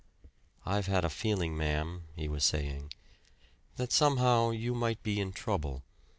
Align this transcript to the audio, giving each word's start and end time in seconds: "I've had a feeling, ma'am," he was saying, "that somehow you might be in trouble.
"I've 0.65 0.87
had 0.87 1.05
a 1.05 1.11
feeling, 1.11 1.55
ma'am," 1.55 2.05
he 2.15 2.27
was 2.27 2.43
saying, 2.43 2.91
"that 3.75 3.91
somehow 3.91 4.49
you 4.49 4.73
might 4.73 5.03
be 5.03 5.19
in 5.19 5.31
trouble. 5.31 5.83